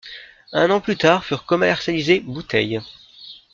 [0.51, 2.79] Un an plus tard furent commercialisées bouteilles.